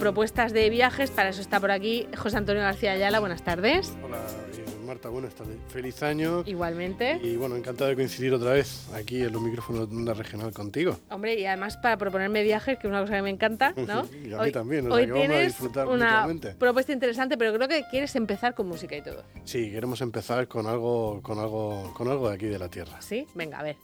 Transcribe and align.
propuestas 0.00 0.52
de 0.52 0.68
viajes. 0.70 1.10
Para 1.10 1.28
eso 1.28 1.40
está 1.40 1.60
por 1.60 1.70
aquí 1.70 2.08
José 2.16 2.38
Antonio 2.38 2.62
García 2.62 2.92
Ayala. 2.92 3.20
Buenas 3.20 3.42
tardes. 3.42 3.92
Hola, 4.02 4.16
eh, 4.16 4.64
Marta, 4.86 5.08
buenas 5.10 5.34
tardes. 5.34 5.56
Feliz 5.68 6.02
año. 6.02 6.42
Igualmente. 6.46 7.20
Y 7.22 7.36
bueno, 7.36 7.54
encantado 7.54 7.90
de 7.90 7.96
coincidir 7.96 8.32
otra 8.34 8.52
vez 8.52 8.88
aquí 8.94 9.22
en 9.22 9.32
los 9.32 9.40
micrófonos 9.42 9.88
de 9.88 9.94
Onda 9.96 10.14
Regional 10.14 10.52
contigo. 10.52 10.98
Hombre, 11.10 11.38
y 11.38 11.44
además 11.46 11.76
para 11.76 11.96
proponerme 11.98 12.42
viajes, 12.42 12.78
que 12.78 12.86
es 12.88 12.90
una 12.90 13.02
cosa 13.02 13.14
que 13.14 13.22
me 13.22 13.30
encanta, 13.30 13.72
¿no? 13.76 14.04
y 14.24 14.32
a 14.32 14.38
mí 14.38 14.50
también, 14.50 14.90
o 14.90 14.94
hoy 14.94 15.04
sea 15.04 15.06
que 15.06 15.12
vamos 15.12 15.24
a 15.24 15.28
tienes 15.28 15.46
disfrutar 15.48 15.86
una 15.86 16.06
mutuamente. 16.06 16.54
propuesta 16.58 16.92
interesante, 16.92 17.36
pero 17.38 17.52
creo 17.54 17.68
que 17.68 17.84
quieres 17.90 18.16
empezar 18.16 18.54
con 18.54 18.66
música 18.66 18.96
y 18.96 19.02
todo. 19.02 19.22
Sí, 19.44 19.70
queremos 19.70 20.00
empezar 20.00 20.48
con 20.48 20.66
algo, 20.66 21.20
con 21.22 21.38
algo, 21.38 21.92
con 21.94 22.08
algo 22.08 22.28
de 22.30 22.34
aquí 22.34 22.46
de 22.46 22.58
la 22.58 22.68
tierra. 22.68 23.00
¿Sí? 23.00 23.26
Venga, 23.34 23.60
a 23.60 23.62
ver. 23.62 23.76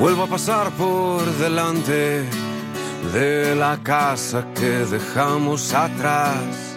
Vuelvo 0.00 0.24
a 0.24 0.26
pasar 0.26 0.70
por 0.72 1.24
delante 1.38 2.22
de 3.12 3.54
la 3.54 3.78
casa 3.82 4.46
que 4.54 4.84
dejamos 4.86 5.72
atrás. 5.72 6.76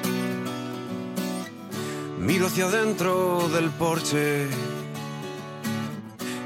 Miro 2.20 2.48
hacia 2.48 2.66
adentro 2.66 3.48
del 3.50 3.70
porche 3.70 4.48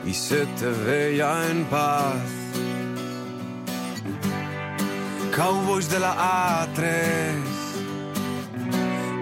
y 0.05 0.13
se 0.13 0.45
te 0.45 0.67
ve 0.85 1.17
ya 1.17 1.49
en 1.49 1.65
paz. 1.65 2.21
Cowboys 5.35 5.89
de 5.89 5.99
la 5.99 6.67
A3, 6.67 7.33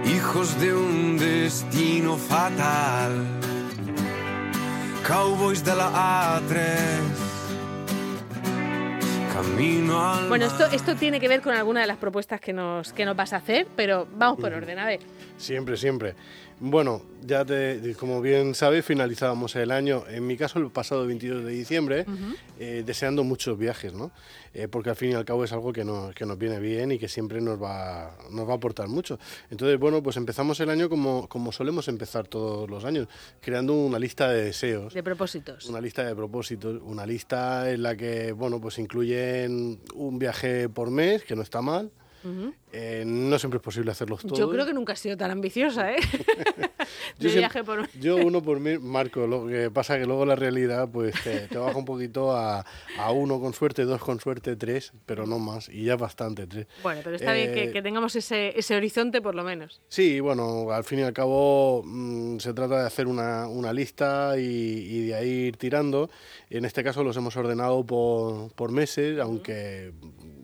hijos 0.06 0.60
de 0.60 0.74
un 0.74 1.18
destino 1.18 2.18
fatal. 2.18 3.26
Cowboys 5.08 5.64
de 5.64 5.76
la 5.76 6.40
A3. 6.40 7.21
Camino 9.42 10.00
al 10.00 10.30
Bueno, 10.30 10.46
esto, 10.46 10.68
esto 10.68 10.96
tiene 10.96 11.20
que 11.20 11.28
ver 11.28 11.42
con 11.42 11.56
alguna 11.56 11.82
de 11.82 11.88
las 11.88 11.98
propuestas 11.98 12.40
que 12.40 12.54
nos, 12.54 12.94
que 12.94 13.06
nos 13.06 13.16
vas 13.16 13.34
a 13.34 13.38
hacer, 13.38 13.66
pero 13.76 14.08
vamos 14.16 14.40
por 14.40 14.54
orden, 14.54 14.78
a 14.78 14.86
ver. 14.86 15.00
Siempre, 15.38 15.78
siempre. 15.78 16.14
Bueno, 16.64 17.02
ya 17.26 17.44
te, 17.44 17.96
como 17.96 18.22
bien 18.22 18.54
sabes, 18.54 18.86
finalizábamos 18.86 19.56
el 19.56 19.72
año, 19.72 20.04
en 20.08 20.28
mi 20.28 20.38
caso 20.38 20.60
el 20.60 20.70
pasado 20.70 21.08
22 21.08 21.44
de 21.44 21.52
diciembre, 21.52 22.06
eh, 22.60 22.84
deseando 22.86 23.24
muchos 23.24 23.58
viajes, 23.58 23.94
¿no? 23.94 24.12
Eh, 24.54 24.68
porque 24.68 24.92
al 24.92 24.96
fin 24.96 25.10
y 25.10 25.14
al 25.16 25.26
cabo 25.26 25.44
es 25.44 25.52
algo 25.54 25.74
que 25.74 25.84
nos, 25.84 26.14
que 26.14 26.24
nos 26.24 26.38
viene 26.38 26.60
bien 26.60 26.92
y 26.92 27.00
que 27.00 27.08
siempre 27.08 27.42
nos 27.42 27.60
va, 27.60 28.16
nos 28.30 28.48
va 28.48 28.54
a 28.54 28.56
aportar 28.58 28.88
mucho. 28.90 29.18
Entonces, 29.50 29.80
bueno, 29.80 30.04
pues 30.04 30.18
empezamos 30.18 30.60
el 30.60 30.70
año 30.70 30.88
como, 30.88 31.28
como 31.28 31.52
solemos 31.52 31.88
empezar 31.88 32.28
todos 32.28 32.70
los 32.70 32.86
años, 32.86 33.08
creando 33.40 33.74
una 33.74 33.98
lista 33.98 34.30
de 34.30 34.44
deseos. 34.44 34.94
De 34.94 35.02
propósitos. 35.02 35.66
Una 35.66 35.82
lista 35.82 36.04
de 36.04 36.16
propósitos, 36.16 36.80
una 36.84 37.08
lista 37.08 37.72
en 37.72 37.82
la 37.82 37.98
que, 37.98 38.34
bueno, 38.34 38.62
pues 38.62 38.78
incluyen 38.78 39.80
un 39.96 40.20
viaje 40.20 40.70
por 40.70 40.92
mes, 40.92 41.24
que 41.24 41.36
no 41.36 41.42
está 41.42 41.64
mal. 41.64 41.90
Eh, 42.72 43.04
no 43.06 43.38
siempre 43.40 43.58
es 43.58 43.64
posible 43.64 43.92
hacerlos 43.92 44.22
todos. 44.22 44.38
Yo 44.38 44.50
creo 44.50 44.66
que 44.66 44.74
nunca 44.74 44.94
he 44.94 44.96
sido 44.96 45.18
tan 45.18 45.32
ambiciosa, 45.32 45.92
¿eh? 45.92 45.98
Yo 47.20 47.30
de 47.30 47.38
viaje 47.38 47.64
por... 47.64 47.90
Yo 48.00 48.18
uno 48.18 48.42
por 48.44 48.60
mí, 48.60 48.78
Marco, 48.78 49.28
lo 49.28 49.48
que 49.48 49.70
pasa 49.72 49.98
que 49.98 50.06
luego 50.06 50.26
la 50.26 50.36
realidad 50.36 50.90
pues 50.92 51.16
te, 51.24 51.48
te 51.48 51.58
baja 51.58 51.78
un 51.78 51.86
poquito 51.86 52.32
a, 52.32 52.66
a 52.98 53.12
uno 53.12 53.40
con 53.40 53.54
suerte, 53.54 53.84
dos 53.84 54.02
con 54.02 54.20
suerte, 54.20 54.56
tres, 54.56 54.94
pero 55.06 55.26
no 55.26 55.40
más, 55.40 55.70
y 55.70 55.86
ya 55.86 55.96
bastante, 55.96 56.48
tres. 56.48 56.68
Bueno, 56.84 57.02
pero 57.04 57.16
está 57.16 57.34
bien 57.34 57.54
que, 57.54 57.64
Eh, 57.66 57.72
que 57.72 57.82
tengamos 57.82 58.16
ese, 58.16 58.58
ese 58.58 58.76
horizonte 58.76 59.22
por 59.22 59.36
lo 59.36 59.44
menos. 59.44 59.82
Sí, 59.88 60.20
bueno, 60.20 60.72
al 60.72 60.84
fin 60.84 61.00
y 61.00 61.04
al 61.04 61.14
cabo 61.14 61.84
mm, 61.84 62.40
se 62.40 62.54
trata 62.54 62.82
de 62.82 62.88
hacer 62.88 63.08
una, 63.08 63.48
una 63.48 63.74
lista 63.74 64.38
y, 64.38 64.42
y 64.44 65.08
de 65.08 65.16
ahí 65.16 65.30
ir 65.30 65.58
tirando. 65.58 66.10
En 66.50 66.66
este 66.66 66.84
caso 66.84 67.04
los 67.04 67.16
hemos 67.18 67.36
ordenado 67.36 67.86
por, 67.86 68.52
por 68.54 68.72
meses, 68.72 69.20
aunque... 69.20 69.92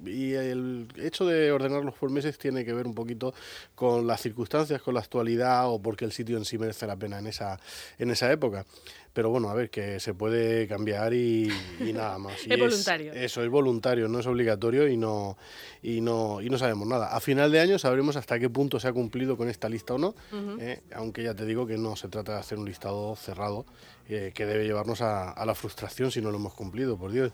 Y 0.07 0.33
el 0.33 0.87
hecho 0.97 1.25
de 1.25 1.51
ordenarlos 1.51 1.93
por 1.95 2.09
meses 2.09 2.37
tiene 2.37 2.65
que 2.65 2.73
ver 2.73 2.87
un 2.87 2.93
poquito 2.95 3.33
con 3.75 4.07
las 4.07 4.21
circunstancias, 4.21 4.81
con 4.81 4.93
la 4.93 5.01
actualidad 5.01 5.69
o 5.69 5.79
porque 5.81 6.05
el 6.05 6.11
sitio 6.11 6.37
en 6.37 6.45
sí 6.45 6.57
merece 6.57 6.87
la 6.87 6.95
pena 6.95 7.19
en 7.19 7.27
esa, 7.27 7.59
en 7.99 8.11
esa 8.11 8.31
época. 8.31 8.65
Pero 9.13 9.31
bueno, 9.31 9.49
a 9.49 9.55
ver, 9.55 9.71
que 9.71 9.99
se 9.99 10.13
puede 10.13 10.67
cambiar 10.67 11.11
y, 11.11 11.51
y 11.79 11.91
nada 11.91 12.17
más. 12.19 12.45
Y 12.45 12.53
Es 12.53 12.59
voluntario. 12.59 13.13
eso, 13.13 13.41
es 13.43 13.49
voluntario, 13.49 14.07
no 14.07 14.19
es 14.19 14.27
obligatorio 14.27 14.87
y 14.87 14.95
no, 14.95 15.37
y, 15.81 16.01
no, 16.01 16.39
y 16.39 16.51
no 16.51 16.59
sabemos 16.59 16.87
nada. 16.87 17.15
A 17.15 17.19
final 17.19 17.51
de 17.51 17.59
año 17.59 17.79
sabremos 17.79 18.15
hasta 18.15 18.37
qué 18.37 18.47
punto 18.47 18.79
se 18.79 18.87
ha 18.87 18.93
cumplido 18.93 19.35
con 19.35 19.49
esta 19.49 19.69
lista 19.69 19.95
o 19.95 19.97
no, 19.97 20.13
eh, 20.59 20.81
aunque 20.93 21.23
ya 21.23 21.33
te 21.33 21.45
digo 21.45 21.65
que 21.65 21.77
no 21.79 21.95
se 21.95 22.09
trata 22.09 22.33
de 22.33 22.39
hacer 22.41 22.59
un 22.59 22.65
listado 22.65 23.15
cerrado 23.15 23.65
eh, 24.07 24.31
que 24.35 24.45
debe 24.45 24.65
llevarnos 24.65 25.01
a, 25.01 25.31
a 25.31 25.45
la 25.47 25.55
frustración 25.55 26.11
si 26.11 26.21
no 26.21 26.29
lo 26.29 26.37
hemos 26.37 26.53
cumplido, 26.53 26.95
por 26.95 27.11
Dios. 27.11 27.31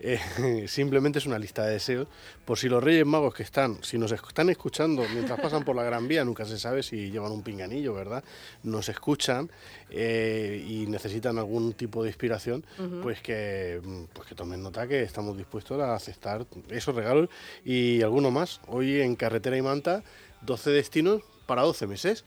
Eh, 0.00 0.18
simplemente 0.68 1.18
es 1.18 1.26
una 1.26 1.38
lista 1.38 1.64
de 1.64 1.74
deseos 1.74 2.08
por 2.44 2.58
si 2.58 2.68
los 2.68 2.82
Reyes 2.82 3.06
Magos 3.06 3.34
que 3.34 3.42
están, 3.42 3.82
si 3.82 3.96
nos 3.96 4.12
están 4.12 4.50
escuchando 4.50 5.04
mientras 5.12 5.40
pasan 5.40 5.64
por 5.64 5.76
la 5.76 5.84
Gran 5.84 6.08
Vía, 6.08 6.24
nunca 6.24 6.44
se 6.44 6.58
sabe 6.58 6.82
si 6.82 7.10
llevan 7.10 7.32
un 7.32 7.42
pinganillo, 7.42 7.94
¿verdad? 7.94 8.24
Nos 8.62 8.88
escuchan 8.88 9.50
eh, 9.90 10.64
y 10.66 10.86
necesitan 10.86 11.38
algún 11.38 11.72
tipo 11.74 12.02
de 12.02 12.10
inspiración, 12.10 12.64
pues, 13.02 13.20
que, 13.20 13.80
pues 14.12 14.28
que 14.28 14.34
tomen 14.34 14.62
nota 14.62 14.86
que 14.86 15.02
estamos 15.02 15.36
dispuestos 15.36 15.80
a 15.80 15.94
aceptar 15.94 16.46
esos 16.70 16.94
regalos 16.94 17.28
y 17.64 18.02
alguno 18.02 18.30
más. 18.30 18.60
Hoy 18.66 19.00
en 19.00 19.16
Carretera 19.16 19.56
y 19.56 19.62
Manta, 19.62 20.02
12 20.42 20.70
destinos 20.70 21.22
para 21.46 21.62
12 21.62 21.86
meses. 21.86 22.24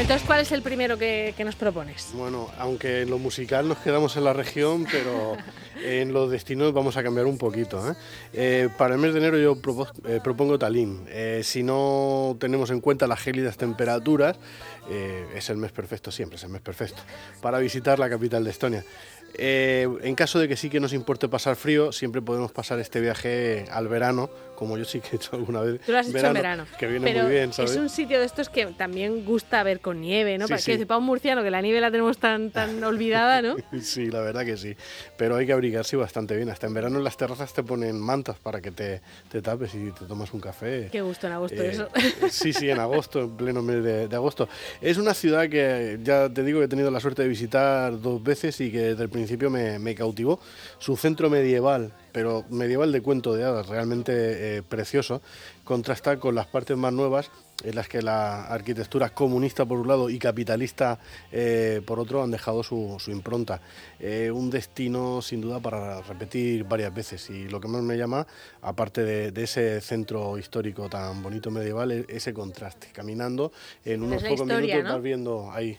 Entonces, 0.00 0.26
¿cuál 0.26 0.40
es 0.40 0.50
el 0.50 0.62
primero 0.62 0.96
que, 0.96 1.34
nos 1.44 1.56
propones? 1.56 2.08
Bueno, 2.14 2.48
aunque 2.58 3.02
en 3.02 3.10
lo 3.10 3.18
musical 3.18 3.68
nos 3.68 3.78
quedamos 3.78 4.16
en 4.16 4.24
la 4.24 4.32
región, 4.32 4.86
pero 4.90 5.36
en 5.84 6.14
los 6.14 6.30
destinos 6.30 6.72
vamos 6.72 6.96
a 6.96 7.02
cambiar 7.02 7.26
un 7.26 7.36
poquito. 7.36 7.86
¿eh? 7.86 7.94
Eh, 8.32 8.68
para 8.78 8.94
el 8.94 9.00
mes 9.00 9.12
de 9.12 9.20
enero 9.20 9.36
yo 9.36 9.52
eh, 10.08 10.20
propongo. 10.24 10.58
Eh, 10.58 11.42
si 11.44 11.62
no 11.62 12.34
tenemos 12.40 12.70
en 12.70 12.80
cuenta 12.80 13.06
las 13.06 13.20
gélidas 13.20 13.58
temperaturas, 13.58 14.38
eh, 14.88 15.26
es 15.36 15.50
el 15.50 15.58
mes 15.58 15.70
perfecto, 15.70 16.10
siempre 16.10 16.36
es 16.36 16.44
el 16.44 16.50
mes 16.50 16.62
perfecto, 16.62 17.02
para 17.42 17.58
visitar 17.58 17.98
la 17.98 18.08
capital 18.08 18.42
de 18.42 18.50
Estonia. 18.50 18.84
Eh, 19.34 19.88
en 20.02 20.14
caso 20.14 20.38
de 20.38 20.48
que 20.48 20.56
sí 20.56 20.68
que 20.70 20.80
nos 20.80 20.92
importe 20.92 21.28
pasar 21.28 21.56
frío, 21.56 21.92
siempre 21.92 22.20
podemos 22.22 22.52
pasar 22.52 22.78
este 22.80 23.00
viaje 23.00 23.64
al 23.70 23.88
verano, 23.88 24.28
como 24.56 24.76
yo 24.76 24.84
sí 24.84 25.00
que 25.00 25.08
he 25.12 25.16
hecho 25.16 25.30
alguna 25.36 25.60
vez. 25.60 25.80
Tú 25.86 25.92
lo 25.92 25.98
has 25.98 26.08
hecho 26.08 26.18
en 26.26 26.32
verano. 26.34 26.66
Que 26.78 26.86
viene 26.86 27.06
pero 27.10 27.22
muy 27.24 27.32
bien, 27.32 27.52
¿sabes? 27.52 27.70
Es 27.72 27.76
un 27.78 27.88
sitio 27.88 28.18
de 28.18 28.26
estos 28.26 28.48
que 28.48 28.66
también 28.66 29.24
gusta 29.24 29.62
ver 29.62 29.80
con 29.80 30.00
nieve, 30.00 30.36
¿no? 30.36 30.46
Sí, 30.46 30.50
para, 30.52 30.60
sí. 30.60 30.72
decir, 30.72 30.86
para 30.86 30.98
un 30.98 31.04
murciano 31.04 31.42
que 31.42 31.50
la 31.50 31.62
nieve 31.62 31.80
la 31.80 31.90
tenemos 31.90 32.18
tan, 32.18 32.50
tan 32.50 32.82
olvidada, 32.84 33.40
¿no? 33.40 33.56
Sí, 33.80 34.10
la 34.10 34.20
verdad 34.20 34.44
que 34.44 34.56
sí. 34.56 34.76
Pero 35.16 35.36
hay 35.36 35.46
que 35.46 35.52
abrigarse 35.52 35.96
bastante 35.96 36.36
bien. 36.36 36.50
Hasta 36.50 36.66
en 36.66 36.74
verano 36.74 36.98
en 36.98 37.04
las 37.04 37.16
terrazas 37.16 37.52
te 37.54 37.62
ponen 37.62 37.98
mantas 37.98 38.36
para 38.38 38.60
que 38.60 38.70
te, 38.70 39.00
te 39.30 39.40
tapes 39.40 39.74
y 39.74 39.90
te 39.92 40.04
tomas 40.04 40.32
un 40.34 40.40
café. 40.40 40.88
Qué 40.92 41.00
gusto 41.00 41.26
en 41.26 41.32
agosto 41.34 41.62
Eh, 41.62 41.70
eso. 41.70 41.88
Sí, 42.30 42.52
sí, 42.52 42.68
en 42.68 42.78
agosto, 42.80 43.20
en 43.20 43.36
pleno 43.36 43.62
mes 43.62 43.82
de, 43.82 44.08
de 44.08 44.16
agosto. 44.16 44.48
Es 44.80 44.98
una 44.98 45.14
ciudad 45.14 45.48
que 45.48 45.98
ya 46.02 46.28
te 46.28 46.42
digo 46.42 46.58
que 46.58 46.66
he 46.66 46.68
tenido 46.68 46.90
la 46.90 47.00
suerte 47.00 47.22
de 47.22 47.28
visitar 47.28 47.98
dos 48.00 48.22
veces 48.22 48.60
y 48.60 48.70
que 48.70 48.78
desde 48.80 49.02
el 49.04 49.08
principio 49.20 49.50
me, 49.50 49.78
me 49.78 49.94
cautivó. 49.94 50.40
Su 50.78 50.96
centro 50.96 51.28
medieval, 51.28 51.92
pero 52.12 52.44
medieval 52.48 52.90
de 52.90 53.02
cuento 53.02 53.34
de 53.34 53.44
hadas, 53.44 53.68
realmente 53.68 54.56
eh, 54.56 54.62
precioso, 54.62 55.20
contrasta 55.64 56.18
con 56.18 56.34
las 56.34 56.46
partes 56.46 56.76
más 56.76 56.92
nuevas 56.92 57.30
en 57.62 57.74
las 57.74 57.88
que 57.88 58.00
la 58.00 58.46
arquitectura 58.46 59.10
comunista 59.10 59.66
por 59.66 59.78
un 59.78 59.88
lado 59.88 60.08
y 60.08 60.18
capitalista 60.18 60.98
eh, 61.30 61.82
por 61.84 62.00
otro 62.00 62.22
han 62.22 62.30
dejado 62.30 62.62
su, 62.62 62.96
su 62.98 63.10
impronta. 63.10 63.60
Eh, 63.98 64.30
un 64.30 64.48
destino 64.48 65.20
sin 65.20 65.42
duda 65.42 65.60
para 65.60 66.00
repetir 66.00 66.64
varias 66.64 66.94
veces 66.94 67.28
y 67.28 67.48
lo 67.48 67.60
que 67.60 67.68
más 67.68 67.82
me 67.82 67.98
llama, 67.98 68.26
aparte 68.62 69.04
de, 69.04 69.32
de 69.32 69.42
ese 69.42 69.82
centro 69.82 70.38
histórico 70.38 70.88
tan 70.88 71.22
bonito 71.22 71.50
medieval, 71.50 71.92
es 71.92 72.06
ese 72.08 72.32
contraste. 72.32 72.88
Caminando 72.92 73.52
en 73.84 74.02
unos 74.02 74.22
pocos 74.22 74.40
historia, 74.40 74.76
minutos 74.76 74.84
¿no? 74.84 74.94
vas 74.94 75.02
viendo 75.02 75.52
ahí 75.52 75.78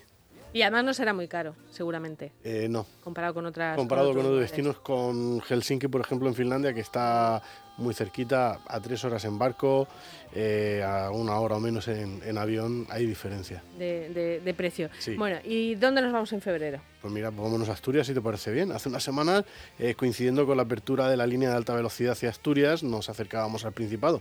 Y 0.52 0.62
además 0.62 0.84
no 0.84 0.92
será 0.94 1.14
muy 1.14 1.28
caro, 1.28 1.54
seguramente, 1.70 2.32
Eh, 2.44 2.66
no, 2.68 2.86
comparado 3.02 3.34
con 3.34 3.46
otras. 3.46 3.76
comparado 3.76 4.10
con 4.14 4.20
otros 4.26 4.40
destinos, 4.40 4.78
con 4.80 5.40
Helsinki, 5.40 5.88
por 5.88 6.00
ejemplo, 6.02 6.28
en 6.28 6.34
Finlandia, 6.34 6.74
que 6.74 6.80
está 6.80 7.42
muy 7.78 7.94
cerquita, 7.94 8.60
a 8.66 8.80
tres 8.80 9.02
horas 9.04 9.24
en 9.24 9.38
barco, 9.38 9.88
eh, 10.34 10.82
a 10.86 11.10
una 11.10 11.38
hora 11.40 11.56
o 11.56 11.60
menos 11.60 11.88
en, 11.88 12.20
en 12.22 12.36
avión, 12.36 12.86
hay 12.90 13.06
diferencia. 13.06 13.62
De, 13.78 14.10
de- 14.10 14.40
de 14.40 14.54
precio. 14.54 14.90
Sí. 14.98 15.14
Bueno, 15.16 15.38
¿y 15.42 15.74
dónde 15.76 16.02
nos 16.02 16.12
vamos 16.12 16.30
en 16.34 16.42
febrero? 16.42 16.80
Pues 17.00 17.12
mira, 17.12 17.30
pues 17.30 17.42
vámonos 17.42 17.70
a 17.70 17.72
Asturias, 17.72 18.06
si 18.06 18.12
te 18.12 18.20
parece 18.20 18.52
bien. 18.52 18.72
Hace 18.72 18.90
unas 18.90 19.02
semanas, 19.02 19.44
eh, 19.78 19.94
coincidiendo 19.94 20.46
con 20.46 20.58
la 20.58 20.64
apertura 20.64 21.08
de 21.08 21.16
la 21.16 21.26
línea 21.26 21.48
de 21.48 21.56
alta 21.56 21.74
velocidad 21.74 22.12
hacia 22.12 22.28
Asturias, 22.28 22.82
nos 22.82 23.08
acercábamos 23.08 23.64
al 23.64 23.72
Principado. 23.72 24.20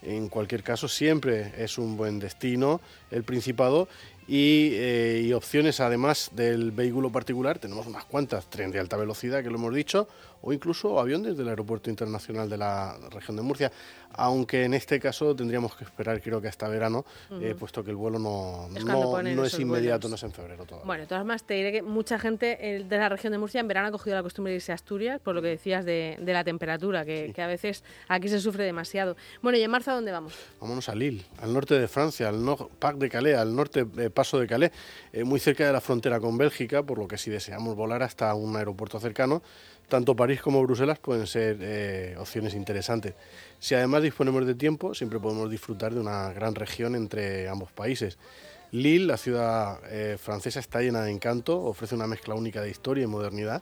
En 0.00 0.28
cualquier 0.28 0.62
caso, 0.62 0.88
siempre 0.88 1.52
es 1.58 1.78
un 1.78 1.96
buen 1.96 2.18
destino 2.20 2.80
el 3.10 3.24
Principado 3.24 3.88
y, 4.32 4.70
eh, 4.76 5.22
y 5.26 5.32
opciones, 5.34 5.78
además 5.80 6.30
del 6.32 6.70
vehículo 6.70 7.12
particular, 7.12 7.58
tenemos 7.58 7.86
unas 7.86 8.06
cuantas, 8.06 8.46
tren 8.48 8.70
de 8.70 8.78
alta 8.80 8.96
velocidad, 8.96 9.42
que 9.42 9.50
lo 9.50 9.56
hemos 9.56 9.74
dicho, 9.74 10.08
o 10.40 10.54
incluso 10.54 10.98
avión 10.98 11.22
desde 11.22 11.42
el 11.42 11.48
Aeropuerto 11.50 11.90
Internacional 11.90 12.48
de 12.48 12.56
la 12.56 12.96
región 13.10 13.36
de 13.36 13.42
Murcia, 13.42 13.70
aunque 14.14 14.64
en 14.64 14.74
este 14.74 14.98
caso 14.98 15.36
tendríamos 15.36 15.76
que 15.76 15.84
esperar, 15.84 16.20
creo 16.20 16.40
que 16.40 16.48
hasta 16.48 16.66
verano, 16.68 17.04
eh, 17.40 17.54
puesto 17.58 17.84
que 17.84 17.90
el 17.90 17.96
vuelo 17.96 18.18
no, 18.18 18.68
Es 18.74 18.84
no, 18.84 19.44
es 19.44 19.58
inmediato, 19.58 20.08
vuelos. 20.08 20.10
no 20.10 20.14
es 20.16 20.22
en 20.22 20.32
febrero 20.32 20.64
todavía. 20.64 20.86
Bueno, 20.86 21.02
de 21.02 21.06
todas 21.06 21.20
formas, 21.20 21.44
te 21.44 21.54
diré 21.54 21.70
que 21.70 21.82
mucha 21.82 22.18
gente 22.18 22.58
eh, 22.60 22.84
de 22.84 22.98
la 22.98 23.08
región 23.10 23.32
de 23.32 23.38
Murcia 23.38 23.60
en 23.60 23.68
verano 23.68 23.88
ha 23.88 23.92
cogido 23.92 24.16
la 24.16 24.22
costumbre 24.22 24.50
de 24.52 24.56
irse 24.56 24.72
a 24.72 24.74
Asturias, 24.74 25.20
por 25.20 25.34
lo 25.34 25.42
que 25.42 25.48
decías 25.48 25.84
de, 25.84 26.16
de 26.20 26.32
la 26.32 26.42
temperatura, 26.42 27.04
que, 27.04 27.32
que 27.34 27.42
a 27.42 27.46
veces 27.46 27.84
aquí 28.08 28.28
se 28.28 28.40
sufre 28.40 28.64
demasiado. 28.64 29.16
Bueno, 29.42 29.58
¿y 29.58 29.62
en 29.62 29.70
marzo 29.70 29.92
a 29.92 29.94
dónde 29.94 30.10
vamos? 30.10 30.34
Vámonos 30.60 30.88
a 30.88 30.94
Lille, 30.94 31.24
al 31.40 31.52
norte 31.54 31.78
de 31.78 31.86
Francia, 31.86 32.28
al 32.28 32.44
no 32.44 32.56
Pac 32.78 32.96
de 32.96 33.08
Calais, 33.08 33.36
al 33.36 33.54
norte 33.54 33.86
eh, 33.98 34.10
Paso 34.22 34.38
de 34.38 34.46
Calais, 34.46 34.70
eh, 35.12 35.24
muy 35.24 35.40
cerca 35.40 35.66
de 35.66 35.72
la 35.72 35.80
frontera 35.80 36.20
con 36.20 36.38
Bélgica, 36.38 36.84
por 36.84 36.96
lo 36.96 37.08
que 37.08 37.18
si 37.18 37.28
deseamos 37.28 37.74
volar 37.74 38.04
hasta 38.04 38.32
un 38.36 38.54
aeropuerto 38.56 39.00
cercano, 39.00 39.42
tanto 39.88 40.14
París 40.14 40.40
como 40.40 40.62
Bruselas 40.62 41.00
pueden 41.00 41.26
ser 41.26 41.56
eh, 41.60 42.14
opciones 42.20 42.54
interesantes. 42.54 43.14
Si 43.58 43.74
además 43.74 44.00
disponemos 44.00 44.46
de 44.46 44.54
tiempo, 44.54 44.94
siempre 44.94 45.18
podemos 45.18 45.50
disfrutar 45.50 45.92
de 45.92 45.98
una 45.98 46.32
gran 46.32 46.54
región 46.54 46.94
entre 46.94 47.48
ambos 47.48 47.72
países. 47.72 48.16
Lille, 48.70 49.06
la 49.06 49.16
ciudad 49.16 49.80
eh, 49.90 50.16
francesa, 50.20 50.60
está 50.60 50.82
llena 50.82 51.02
de 51.02 51.10
encanto, 51.10 51.60
ofrece 51.60 51.96
una 51.96 52.06
mezcla 52.06 52.36
única 52.36 52.60
de 52.60 52.70
historia 52.70 53.02
y 53.02 53.08
modernidad. 53.08 53.60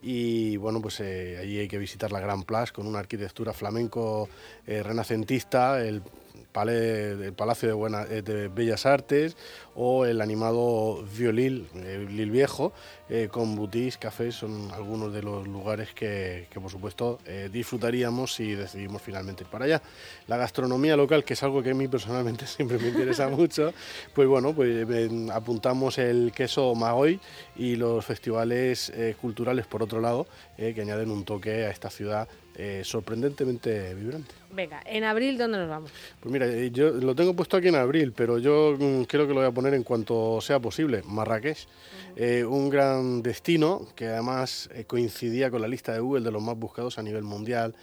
Y 0.00 0.56
bueno, 0.56 0.80
pues 0.80 1.00
eh, 1.00 1.36
allí 1.38 1.58
hay 1.58 1.68
que 1.68 1.78
visitar 1.78 2.12
la 2.12 2.20
Gran 2.20 2.44
Place 2.44 2.72
con 2.72 2.86
una 2.86 2.98
arquitectura 2.98 3.52
flamenco 3.52 4.28
renacentista, 4.66 5.82
el, 5.82 6.02
palais- 6.52 7.20
el 7.20 7.32
Palacio 7.32 7.68
de, 7.68 7.74
Buena- 7.74 8.04
eh, 8.10 8.22
de 8.22 8.48
Bellas 8.48 8.86
Artes 8.86 9.36
o 9.74 10.04
el 10.04 10.20
animado 10.20 11.02
Violil, 11.16 11.66
eh, 11.76 12.06
Lille 12.10 12.30
Viejo, 12.30 12.72
eh, 13.08 13.28
con 13.30 13.56
boutiques, 13.56 13.96
cafés, 13.98 14.34
son 14.34 14.70
algunos 14.72 15.12
de 15.12 15.22
los 15.22 15.46
lugares 15.48 15.92
que, 15.94 16.46
que, 16.50 16.60
por 16.60 16.70
supuesto 16.70 17.18
eh, 17.26 17.48
disfrutaríamos 17.50 18.34
si 18.34 18.54
decidimos 18.54 19.00
finalmente 19.02 19.44
ir 19.44 19.50
para 19.50 19.64
allá. 19.64 19.82
La 20.26 20.36
gastronomía 20.36 20.96
local, 20.96 21.24
que 21.24 21.32
es 21.34 21.42
algo 21.42 21.62
que 21.62 21.70
a 21.70 21.74
mí 21.74 21.88
personalmente 21.88 22.46
siempre 22.46 22.78
me 22.78 22.88
interesa 22.88 23.28
mucho, 23.30 23.72
pues 24.14 24.28
bueno, 24.28 24.54
pues 24.54 24.86
eh, 24.90 25.28
apuntamos 25.32 25.98
el 25.98 26.32
queso 26.34 26.74
Magoy 26.74 27.18
y 27.56 27.76
los 27.76 28.04
festivales 28.04 28.92
culturales 29.20 29.66
por 29.66 29.82
otro 29.82 30.00
lado, 30.00 30.26
que 30.56 30.80
añaden 30.80 31.10
un 31.10 31.24
toque 31.24 31.64
a 31.66 31.70
esta 31.70 31.90
ciudad 31.90 32.28
eh, 32.56 32.82
sorprendentemente 32.84 33.94
vibrante. 33.94 34.34
Venga, 34.54 34.82
en 34.84 35.04
abril, 35.04 35.38
¿dónde 35.38 35.56
nos 35.58 35.68
vamos? 35.68 35.90
Pues 36.20 36.30
mira, 36.30 36.46
eh, 36.46 36.70
yo 36.70 36.90
lo 36.90 37.14
tengo 37.14 37.34
puesto 37.34 37.56
aquí 37.56 37.68
en 37.68 37.74
abril, 37.76 38.12
pero 38.14 38.38
yo 38.38 38.76
mm, 38.78 39.04
creo 39.04 39.26
que 39.26 39.32
lo 39.32 39.40
voy 39.40 39.48
a 39.48 39.52
poner 39.52 39.72
en 39.74 39.82
cuanto 39.82 40.40
sea 40.42 40.60
posible. 40.60 41.02
Marrakech, 41.06 41.66
Eh, 42.14 42.44
un 42.44 42.68
gran 42.68 43.22
destino 43.22 43.88
que 43.96 44.06
además 44.08 44.68
eh, 44.74 44.84
coincidía 44.84 45.50
con 45.50 45.62
la 45.62 45.68
lista 45.68 45.94
de 45.94 46.00
Google 46.00 46.22
de 46.22 46.30
los 46.30 46.42
más 46.42 46.58
buscados 46.58 46.98
a 46.98 47.02
nivel 47.02 47.22
mundial. 47.22 47.74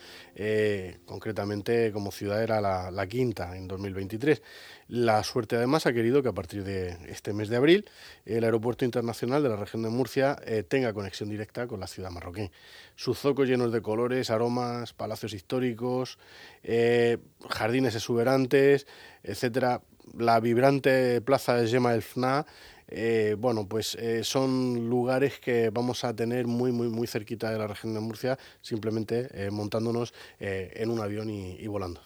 eh, 0.41 0.99
concretamente, 1.05 1.91
como 1.91 2.11
ciudad 2.11 2.41
era 2.41 2.61
la, 2.61 2.91
la 2.91 3.07
quinta 3.07 3.57
en 3.57 3.67
2023. 3.67 4.41
La 4.89 5.21
suerte 5.23 5.55
además 5.55 5.85
ha 5.85 5.93
querido 5.93 6.21
que 6.23 6.29
a 6.29 6.33
partir 6.33 6.63
de 6.63 6.95
este 7.09 7.33
mes 7.33 7.49
de 7.49 7.57
abril 7.57 7.85
el 8.25 8.43
aeropuerto 8.43 8.85
internacional 8.85 9.41
de 9.43 9.49
la 9.49 9.55
región 9.57 9.83
de 9.83 9.89
Murcia 9.89 10.37
tenga 10.67 10.93
conexión 10.93 11.29
directa 11.29 11.67
con 11.67 11.79
la 11.79 11.87
ciudad 11.87 12.09
marroquí. 12.09 12.49
Sus 12.95 13.19
zocos 13.19 13.47
llenos 13.47 13.71
de 13.71 13.81
colores, 13.81 14.29
aromas, 14.29 14.58
palacios 14.95 15.33
históricos, 15.33 16.17
eh, 16.63 17.17
jardines 17.49 17.95
exuberantes, 17.95 18.87
etcétera. 19.23 19.81
La 20.17 20.39
vibrante 20.39 21.21
plaza 21.21 21.55
de 21.55 21.67
Gema 21.67 21.93
el 21.93 22.01
Fna, 22.01 22.45
eh, 22.87 23.35
bueno, 23.37 23.67
pues 23.67 23.95
eh, 23.95 24.23
son 24.23 24.89
lugares 24.89 25.39
que 25.39 25.69
vamos 25.69 26.03
a 26.03 26.15
tener 26.15 26.47
muy, 26.47 26.71
muy, 26.71 26.87
muy 26.87 27.05
cerquita 27.05 27.51
de 27.51 27.59
la 27.59 27.67
región 27.67 27.93
de 27.93 27.99
Murcia, 27.99 28.37
simplemente 28.61 29.49
montándonos 29.51 30.13
en 30.39 30.89
un 30.89 30.99
avión 30.99 31.29
y 31.29 31.67
volando. 31.67 32.01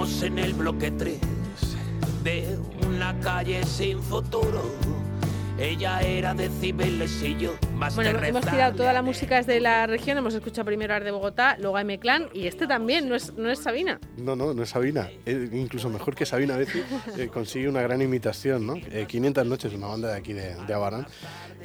En 0.00 0.38
el 0.38 0.54
bloque 0.54 0.90
3 0.90 1.18
de 2.24 2.58
una 2.86 3.20
calle 3.20 3.62
sin 3.66 4.02
futuro. 4.02 4.62
Ella 5.58 6.00
era 6.00 6.32
de 6.32 6.48
Cibeles 6.48 7.22
y 7.22 7.36
yo 7.36 7.52
más 7.80 7.96
Bueno, 7.96 8.20
que 8.20 8.28
hemos 8.28 8.44
tirado 8.44 8.74
toda 8.76 8.92
la 8.92 8.98
a 9.00 9.02
música 9.02 9.36
desde 9.36 9.58
la 9.58 9.86
región, 9.86 10.18
hemos 10.18 10.34
escuchado 10.34 10.66
primero 10.66 10.94
Ar 10.94 11.02
de 11.02 11.10
Bogotá, 11.10 11.56
luego 11.58 11.78
a 11.78 11.80
M-Clan 11.80 12.28
y 12.34 12.46
este 12.46 12.66
también, 12.66 13.08
no 13.08 13.14
es, 13.14 13.32
no 13.34 13.50
es 13.50 13.58
Sabina. 13.58 13.98
No, 14.18 14.36
no, 14.36 14.52
no 14.52 14.62
es 14.62 14.68
Sabina. 14.68 15.08
Es 15.24 15.52
incluso 15.52 15.88
mejor 15.88 16.14
que 16.14 16.26
Sabina 16.26 16.54
a 16.54 16.58
veces 16.58 16.84
eh, 17.16 17.28
consigue 17.28 17.68
una 17.68 17.80
gran 17.80 18.02
imitación, 18.02 18.66
¿no? 18.66 18.74
Eh, 18.76 19.06
500 19.08 19.46
noches, 19.46 19.72
una 19.72 19.86
banda 19.86 20.08
de 20.08 20.18
aquí 20.18 20.34
de, 20.34 20.54
de 20.66 20.74
Abarán, 20.74 21.06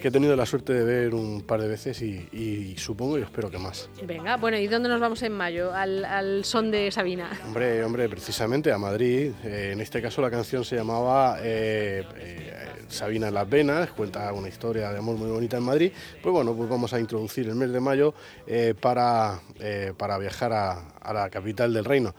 que 0.01 0.07
he 0.07 0.12
tenido 0.12 0.35
la 0.38 0.45
suerte 0.45 0.73
de 0.73 0.83
ver 0.85 1.13
un 1.13 1.41
par 1.41 1.62
de 1.62 1.67
veces 1.67 2.01
y, 2.01 2.29
y 2.31 2.75
supongo 2.77 3.19
y 3.19 3.23
espero 3.23 3.51
que 3.51 3.57
más. 3.57 3.89
Venga, 4.03 4.38
bueno, 4.38 4.57
¿y 4.57 4.68
dónde 4.68 4.88
nos 4.88 5.01
vamos 5.01 5.21
en 5.23 5.33
mayo? 5.33 5.73
Al, 5.73 6.06
al 6.06 6.45
son 6.45 6.71
de 6.71 6.91
Sabina. 6.91 7.29
Hombre, 7.45 7.83
hombre, 7.83 8.07
precisamente 8.07 8.71
a 8.71 8.77
Madrid. 8.77 9.31
Eh, 9.44 9.71
en 9.73 9.81
este 9.81 10.01
caso 10.01 10.21
la 10.21 10.31
canción 10.31 10.63
se 10.63 10.77
llamaba 10.77 11.38
eh, 11.41 12.03
eh, 12.15 12.53
Sabina 12.88 13.27
en 13.27 13.33
las 13.33 13.50
venas, 13.50 13.89
cuenta 13.91 14.31
una 14.31 14.47
historia 14.47 14.91
de 14.91 15.00
amor 15.00 15.18
muy 15.18 15.29
bonita 15.29 15.57
en 15.57 15.63
Madrid. 15.63 15.91
Pues 16.22 16.34
bueno, 16.34 16.56
pues 16.56 16.69
vamos 16.69 16.94
a 16.94 17.00
introducir 17.00 17.48
el 17.48 17.56
mes 17.56 17.72
de 17.72 17.80
mayo 17.80 18.13
eh, 18.48 18.74
para, 18.80 19.40
eh, 19.60 19.94
para 19.98 20.18
viajar 20.18 20.54
a, 20.54 21.14
la 21.14 21.30
capital 21.30 21.74
del 21.74 21.85
reino. 21.85 22.16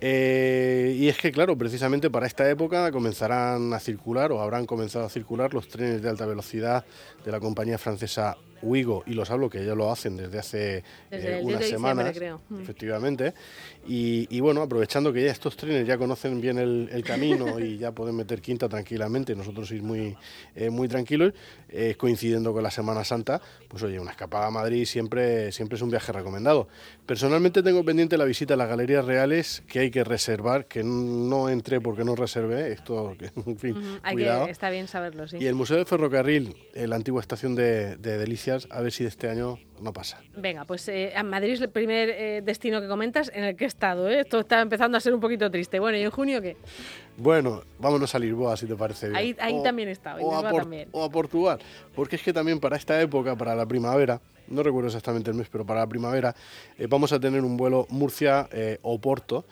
Eh, 0.00 0.94
y 0.98 1.08
es 1.08 1.16
que, 1.16 1.32
claro, 1.32 1.56
precisamente 1.56 2.10
para 2.10 2.26
esta 2.26 2.48
época 2.50 2.92
comenzarán 2.92 3.72
a 3.72 3.80
circular 3.80 4.30
o 4.32 4.40
habrán 4.40 4.66
comenzado 4.66 5.06
a 5.06 5.08
circular 5.08 5.54
los 5.54 5.68
trenes 5.68 6.02
de 6.02 6.10
alta 6.10 6.26
velocidad 6.26 6.84
de 7.24 7.32
la 7.32 7.40
compañía 7.40 7.78
francesa 7.78 8.36
Wigo, 8.62 9.02
y 9.06 9.14
los 9.14 9.30
hablo 9.30 9.48
que 9.50 9.64
ya 9.64 9.74
lo 9.74 9.90
hacen 9.90 10.16
desde 10.16 10.38
hace 10.38 10.84
Desde 11.10 11.28
eh, 11.34 11.38
el 11.38 11.46
10 11.46 11.48
de 11.48 11.56
unas 11.56 11.68
semanas, 11.68 12.16
creo. 12.16 12.40
Mm. 12.48 12.60
efectivamente. 12.60 13.34
Y, 13.86 14.26
y 14.30 14.40
bueno, 14.40 14.62
aprovechando 14.62 15.12
que 15.12 15.24
ya 15.24 15.30
estos 15.30 15.56
trenes 15.56 15.86
ya 15.86 15.96
conocen 15.98 16.40
bien 16.40 16.58
el, 16.58 16.88
el 16.92 17.04
camino 17.04 17.58
y 17.60 17.78
ya 17.78 17.92
pueden 17.92 18.16
meter 18.16 18.40
quinta 18.40 18.68
tranquilamente, 18.68 19.34
nosotros 19.36 19.70
ir 19.72 19.82
muy, 19.82 20.16
eh, 20.54 20.70
muy 20.70 20.88
tranquilos, 20.88 21.32
eh, 21.68 21.94
coincidiendo 21.96 22.52
con 22.52 22.62
la 22.62 22.70
Semana 22.70 23.04
Santa, 23.04 23.40
pues 23.68 23.82
oye, 23.82 23.98
una 24.00 24.10
escapada 24.10 24.46
a 24.46 24.50
Madrid 24.50 24.84
siempre, 24.84 25.52
siempre 25.52 25.76
es 25.76 25.82
un 25.82 25.90
viaje 25.90 26.12
recomendado. 26.12 26.68
Personalmente 27.06 27.62
tengo 27.62 27.84
pendiente 27.84 28.16
la 28.16 28.24
visita 28.24 28.54
a 28.54 28.56
las 28.56 28.68
Galerías 28.68 29.04
Reales, 29.04 29.62
que 29.68 29.80
hay 29.80 29.90
que 29.90 30.02
reservar, 30.04 30.66
que 30.66 30.82
no 30.82 31.48
entré 31.48 31.80
porque 31.80 32.04
no 32.04 32.16
reservé, 32.16 32.72
esto, 32.72 33.14
que, 33.18 33.30
en 33.46 33.58
fin, 33.58 33.76
Ujú, 33.76 33.98
Hay 34.02 34.14
cuidado. 34.14 34.46
que, 34.46 34.52
está 34.52 34.70
bien 34.70 34.88
saberlo, 34.88 35.28
sí. 35.28 35.36
Y 35.40 35.46
el 35.46 35.54
Museo 35.54 35.76
de 35.76 35.84
Ferrocarril, 35.84 36.56
eh, 36.74 36.86
la 36.86 36.96
antigua 36.96 37.20
estación 37.20 37.54
de, 37.54 37.96
de 37.96 38.18
A 38.70 38.80
ver 38.80 38.92
si 38.92 39.02
de 39.02 39.08
este 39.08 39.28
año 39.28 39.58
no 39.80 39.92
pasa. 39.92 40.20
Venga, 40.36 40.64
pues 40.64 40.86
eh, 40.88 41.12
a 41.16 41.22
Madrid 41.22 41.52
es 41.54 41.60
el 41.60 41.68
primer 41.70 42.08
eh, 42.10 42.42
destino 42.44 42.80
que 42.80 42.86
comentas 42.88 43.30
en 43.34 43.44
el 43.44 43.56
que 43.56 43.64
he 43.64 43.66
estado. 43.66 44.08
¿eh? 44.08 44.20
Esto 44.20 44.40
está 44.40 44.60
empezando 44.60 44.96
a 44.96 45.00
ser 45.00 45.12
un 45.14 45.20
poquito 45.20 45.50
triste. 45.50 45.80
Bueno, 45.80 45.98
¿y 45.98 46.02
en 46.02 46.10
junio 46.10 46.40
qué? 46.40 46.56
Bueno, 47.16 47.62
vámonos 47.78 48.14
a 48.14 48.18
Lisboa, 48.18 48.56
si 48.56 48.66
te 48.66 48.76
parece 48.76 49.06
bien. 49.08 49.16
Ahí- 49.16 49.36
ahí 49.40 49.62
también 49.62 49.88
he 49.88 49.92
estado, 49.92 50.20
o, 50.22 50.32
a 50.36 50.42
Lisboa 50.42 50.60
también. 50.60 50.88
o 50.92 51.02
a 51.04 51.10
Portugal, 51.10 51.58
porque 51.94 52.16
es 52.16 52.22
que 52.22 52.32
también 52.32 52.60
para 52.60 52.76
esta 52.76 53.00
época, 53.00 53.34
para 53.36 53.54
la 53.54 53.66
primavera, 53.66 54.20
no 54.48 54.62
recuerdo 54.62 54.88
exactamente 54.88 55.30
el 55.30 55.36
mes, 55.36 55.48
pero 55.50 55.66
para 55.66 55.80
la 55.80 55.86
primavera, 55.88 56.34
eh, 56.78 56.86
vamos 56.88 57.12
a 57.12 57.18
tener 57.18 57.42
un 57.42 57.56
vuelo 57.56 57.86
Murcia-Oporto, 57.90 59.44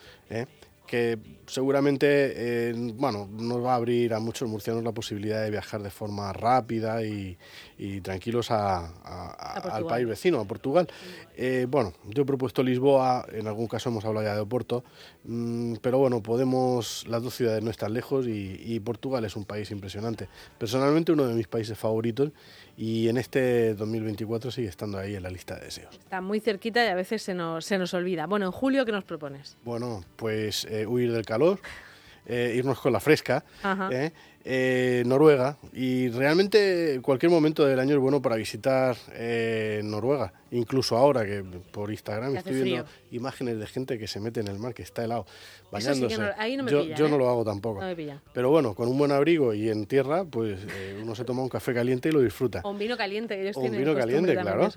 que 0.86 1.18
seguramente 1.46 2.06
eh, 2.08 2.74
bueno, 2.96 3.28
nos 3.30 3.64
va 3.64 3.72
a 3.72 3.76
abrir 3.76 4.14
a 4.14 4.20
muchos 4.20 4.48
murcianos 4.48 4.84
la 4.84 4.92
posibilidad 4.92 5.42
de 5.42 5.50
viajar 5.50 5.82
de 5.82 5.90
forma 5.90 6.32
rápida 6.32 7.02
y, 7.02 7.36
tranquilos 8.02 8.50
al 8.50 9.86
país 9.86 10.06
vecino, 10.06 10.40
a 10.40 10.44
Portugal. 10.44 10.88
Eh, 11.36 11.66
bueno, 11.68 11.92
yo 12.08 12.22
he 12.22 12.26
propuesto 12.26 12.62
Lisboa, 12.62 13.26
en 13.32 13.46
algún 13.46 13.66
caso 13.66 13.88
hemos 13.88 14.04
hablado 14.04 14.26
ya 14.26 14.34
de 14.34 14.40
Oporto, 14.40 14.84
mm, 15.24 15.74
pero 15.82 15.98
bueno, 15.98 16.22
podemos, 16.22 17.06
las 17.08 17.22
dos 17.22 17.34
ciudades 17.34 17.62
no 17.62 17.70
están 17.70 17.92
lejos 17.92 18.26
y, 18.26 18.60
y 18.64 18.80
Portugal 18.80 19.24
es 19.24 19.36
un 19.36 19.44
país 19.44 19.70
impresionante. 19.70 20.28
Personalmente 20.58 21.12
uno 21.12 21.26
de 21.26 21.34
mis 21.34 21.48
países 21.48 21.76
favoritos 21.76 22.30
y 22.76 23.08
en 23.08 23.16
este 23.16 23.74
2024 23.74 24.50
sigue 24.50 24.68
estando 24.68 24.98
ahí 24.98 25.14
en 25.14 25.22
la 25.22 25.30
lista 25.30 25.54
de 25.56 25.66
deseos. 25.66 25.94
Está 25.94 26.20
muy 26.20 26.40
cerquita 26.40 26.84
y 26.84 26.88
a 26.88 26.94
veces 26.94 27.22
se 27.22 27.34
nos, 27.34 27.64
se 27.64 27.78
nos 27.78 27.94
olvida. 27.94 28.26
Bueno, 28.26 28.46
en 28.46 28.52
julio, 28.52 28.84
¿qué 28.84 28.92
nos 28.92 29.04
propones? 29.04 29.56
Bueno, 29.64 30.04
pues 30.16 30.64
eh, 30.66 30.86
huir 30.86 31.12
del 31.12 31.24
calor, 31.24 31.60
eh, 32.26 32.54
irnos 32.56 32.80
con 32.80 32.92
la 32.92 33.00
fresca. 33.00 33.44
¿eh? 33.90 34.12
Eh, 34.46 35.02
Noruega 35.06 35.56
y 35.72 36.10
realmente 36.10 37.00
cualquier 37.02 37.30
momento 37.30 37.64
del 37.64 37.80
año 37.80 37.94
es 37.94 38.00
bueno 38.00 38.20
para 38.20 38.36
visitar 38.36 38.94
eh, 39.14 39.80
Noruega, 39.82 40.34
incluso 40.50 40.98
ahora 40.98 41.24
que 41.24 41.42
por 41.72 41.90
Instagram 41.90 42.36
estoy 42.36 42.62
viendo 42.62 42.84
imágenes 43.10 43.58
de 43.58 43.66
gente 43.66 43.98
que 43.98 44.06
se 44.06 44.20
mete 44.20 44.40
en 44.40 44.48
el 44.48 44.58
mar, 44.58 44.74
que 44.74 44.82
está 44.82 45.02
helado, 45.02 45.24
bañándose. 45.72 46.18
yo, 46.94 47.08
no 47.08 47.16
lo 47.16 47.30
hago 47.30 47.42
tampoco. 47.42 47.80
Pero 48.34 48.50
bueno, 48.50 48.74
con 48.74 48.88
un 48.88 48.98
buen 48.98 49.12
abrigo 49.12 49.54
y 49.54 49.70
en 49.70 49.86
tierra, 49.86 50.24
pues 50.24 50.60
eh, 50.76 51.00
uno 51.02 51.14
se 51.14 51.24
toma 51.24 51.42
un 51.42 51.48
café 51.48 51.72
caliente 51.72 52.10
y 52.10 52.12
lo 52.12 52.20
disfruta. 52.20 52.60
O 52.64 52.70
un 52.70 52.78
vino 52.78 52.98
caliente, 52.98 53.50
un 53.54 53.70
vino 53.70 53.94
caliente, 53.94 54.36
claro. 54.36 54.68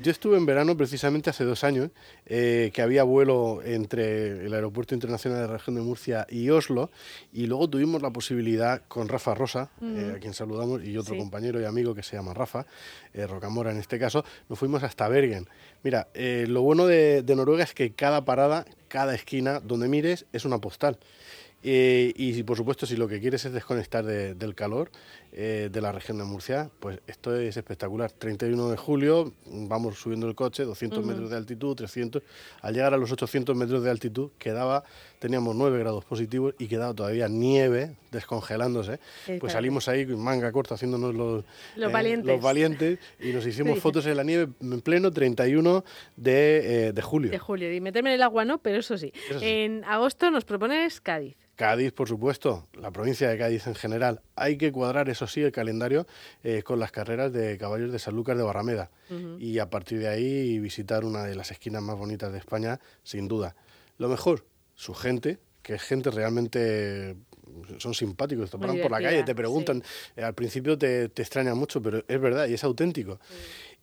Yo 0.00 0.10
estuve 0.12 0.36
en 0.36 0.46
verano 0.46 0.76
precisamente 0.76 1.30
hace 1.30 1.42
dos 1.42 1.64
años, 1.64 1.90
que 2.24 2.80
había 2.80 3.02
vuelo 3.02 3.62
entre 3.64 4.46
el 4.46 4.54
Aeropuerto 4.54 4.94
Internacional 4.94 5.40
de 5.40 5.46
la 5.48 5.52
Región 5.54 5.74
de 5.74 5.82
Murcia 5.82 6.24
y 6.30 6.50
Oslo, 6.50 6.90
y 7.32 7.46
luego 7.46 7.68
tuvimos 7.68 8.00
la 8.00 8.10
posibilidad 8.10 8.82
con 8.86 9.07
Rafa 9.08 9.34
Rosa, 9.34 9.70
eh, 9.82 10.14
a 10.16 10.18
quien 10.18 10.34
saludamos, 10.34 10.84
y 10.84 10.96
otro 10.96 11.16
compañero 11.16 11.60
y 11.60 11.64
amigo 11.64 11.94
que 11.94 12.02
se 12.02 12.16
llama 12.16 12.34
Rafa, 12.34 12.66
eh, 13.14 13.26
Rocamora 13.26 13.70
en 13.70 13.78
este 13.78 13.98
caso, 13.98 14.24
nos 14.48 14.58
fuimos 14.58 14.82
hasta 14.82 15.08
Bergen. 15.08 15.48
Mira, 15.82 16.08
eh, 16.14 16.46
lo 16.48 16.62
bueno 16.62 16.86
de, 16.86 17.24
Noruega 17.36 17.64
es 17.64 17.74
que 17.74 17.92
cada 17.92 18.24
parada, 18.24 18.64
cada 18.88 19.14
esquina 19.14 19.60
donde 19.60 19.88
mires 19.88 20.26
es 20.32 20.44
una 20.44 20.58
postal. 20.58 20.98
y 21.60 22.42
por 22.44 22.56
supuesto, 22.56 22.86
si 22.86 22.96
lo 22.96 23.08
que 23.08 23.20
quieres 23.20 23.44
es 23.44 23.52
desconectar 23.52 24.04
del 24.04 24.54
calor, 24.54 24.92
eh, 25.32 25.68
de 25.70 25.80
la 25.80 25.92
región 25.92 26.18
de 26.18 26.24
Murcia, 26.24 26.70
pues 26.80 27.00
esto 27.06 27.36
es 27.36 27.56
espectacular. 27.56 28.10
31 28.10 28.70
de 28.70 28.76
julio, 28.76 29.32
vamos 29.46 29.98
subiendo 29.98 30.26
el 30.26 30.34
coche, 30.34 30.64
200 30.64 31.04
metros 31.04 31.30
de 31.30 31.36
altitud, 31.36 31.76
300. 31.76 32.22
Al 32.62 32.74
llegar 32.74 32.94
a 32.94 32.96
los 32.96 33.12
800 33.12 33.54
metros 33.54 33.82
de 33.82 33.90
altitud, 33.90 34.30
quedaba, 34.38 34.84
teníamos 35.18 35.54
9 35.54 35.78
grados 35.78 36.04
positivos 36.04 36.54
y 36.58 36.66
quedaba 36.66 36.94
todavía 36.94 37.28
nieve 37.28 37.96
descongelándose. 38.10 39.00
pues 39.38 39.52
salimos 39.52 39.88
ahí 39.88 40.06
manga 40.06 40.50
corta 40.50 40.74
haciéndonos 40.74 41.14
los, 41.14 41.44
los, 41.76 41.90
eh, 41.90 42.38
valientes. 42.40 42.98
y 43.20 43.32
nos 43.32 43.46
hicimos 43.46 43.78
fotos 43.80 44.06
en 44.06 44.16
la 44.16 44.24
nieve 44.24 44.52
en 44.60 44.80
pleno 44.80 45.10
31 45.10 45.84
de, 46.16 46.86
eh, 46.88 46.92
de 46.92 47.02
julio. 47.02 47.30
De 47.30 47.38
julio. 47.38 47.72
Y 47.72 47.80
meterme 47.80 48.10
en 48.10 48.14
el 48.16 48.22
agua 48.22 48.44
no, 48.44 48.58
pero 48.58 48.78
eso 48.78 48.96
sí. 48.96 49.12
En 49.40 49.84
agosto 49.84 50.30
nos 50.30 50.44
propones 50.44 51.00
Cádiz. 51.00 51.36
Cádiz, 51.58 51.90
por 51.90 52.06
supuesto, 52.06 52.68
la 52.74 52.92
provincia 52.92 53.28
de 53.28 53.36
Cádiz 53.36 53.66
en 53.66 53.74
general. 53.74 54.20
Hay 54.36 54.56
que 54.56 54.70
cuadrar, 54.70 55.08
eso 55.18 55.26
sí, 55.26 55.42
el 55.42 55.52
calendario 55.52 56.06
eh, 56.44 56.62
con 56.62 56.78
las 56.78 56.92
carreras 56.92 57.32
de 57.32 57.58
caballos 57.58 57.90
de 57.92 57.98
Sanlúcar 57.98 58.36
de 58.36 58.44
Barrameda. 58.44 58.90
Y 59.38 59.58
a 59.58 59.68
partir 59.68 59.98
de 59.98 60.08
ahí 60.08 60.58
visitar 60.58 61.04
una 61.04 61.24
de 61.24 61.34
las 61.34 61.50
esquinas 61.50 61.82
más 61.82 61.96
bonitas 61.96 62.32
de 62.32 62.38
España, 62.38 62.78
sin 63.02 63.26
duda. 63.26 63.56
Lo 63.96 64.08
mejor, 64.08 64.44
su 64.74 64.94
gente, 64.94 65.38
que 65.62 65.74
es 65.74 65.82
gente 65.82 66.10
realmente 66.10 67.16
son 67.78 67.94
simpáticos, 67.94 68.50
te 68.50 68.58
paran 68.58 68.78
por 68.80 68.90
la 68.90 69.00
calle, 69.00 69.24
te 69.24 69.34
preguntan, 69.34 69.82
eh, 70.14 70.22
al 70.22 70.34
principio 70.34 70.78
te, 70.78 71.08
te 71.08 71.22
extraña 71.22 71.54
mucho, 71.54 71.82
pero 71.82 72.04
es 72.06 72.20
verdad 72.20 72.46
y 72.46 72.54
es 72.54 72.62
auténtico. 72.62 73.18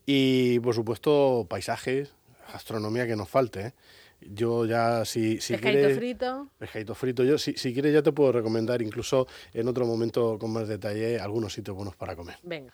Y 0.05 0.59
por 0.59 0.73
supuesto, 0.75 1.45
paisajes, 1.49 2.13
gastronomía 2.53 3.07
que 3.07 3.15
nos 3.15 3.27
falte. 3.27 3.67
¿eh? 3.67 3.73
Yo 4.29 4.65
ya, 4.65 5.05
si, 5.05 5.39
si 5.39 5.55
quieres... 5.58 5.98
frito. 5.98 6.50
Pescadito 6.58 6.96
frito. 6.96 7.24
Yo, 7.24 7.38
si, 7.38 7.53
si 7.53 7.74
quieres, 7.74 7.94
ya 7.94 8.01
te 8.01 8.12
puedo 8.12 8.32
recomendar, 8.32 8.82
incluso 8.82 9.27
en 9.53 9.67
otro 9.67 9.86
momento 9.86 10.38
con 10.39 10.51
más 10.51 10.67
detalle, 10.67 11.20
algunos 11.20 11.53
sitios 11.53 11.75
buenos 11.75 11.96
para 11.96 12.15
comer. 12.15 12.38
Venga. 12.44 12.74